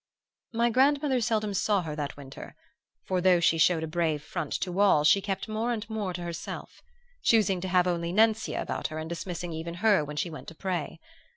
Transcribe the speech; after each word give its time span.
"My 0.51 0.71
grandmother 0.71 1.21
seldom 1.21 1.53
saw 1.53 1.83
her 1.83 1.95
that 1.95 2.17
winter, 2.17 2.55
for 3.05 3.21
though 3.21 3.39
she 3.39 3.59
showed 3.59 3.83
a 3.83 3.87
brave 3.87 4.23
front 4.23 4.51
to 4.61 4.79
all 4.79 5.03
she 5.03 5.21
kept 5.21 5.47
more 5.47 5.71
and 5.71 5.87
more 5.91 6.11
to 6.13 6.23
herself, 6.23 6.81
choosing 7.21 7.61
to 7.61 7.67
have 7.67 7.85
only 7.85 8.11
Nencia 8.11 8.59
about 8.59 8.87
her 8.87 8.97
and 8.97 9.07
dismissing 9.07 9.53
even 9.53 9.75
her 9.75 10.03
when 10.03 10.17
she 10.17 10.31
went 10.31 10.47
to 10.47 10.55
pray. 10.55 10.99